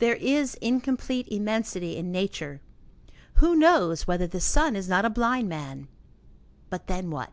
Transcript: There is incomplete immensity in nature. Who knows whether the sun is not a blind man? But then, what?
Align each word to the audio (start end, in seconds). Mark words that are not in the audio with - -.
There 0.00 0.16
is 0.16 0.54
incomplete 0.56 1.26
immensity 1.30 1.96
in 1.96 2.12
nature. 2.12 2.60
Who 3.36 3.56
knows 3.56 4.06
whether 4.06 4.26
the 4.26 4.38
sun 4.38 4.76
is 4.76 4.86
not 4.86 5.06
a 5.06 5.08
blind 5.08 5.48
man? 5.48 5.88
But 6.68 6.88
then, 6.88 7.08
what? 7.10 7.32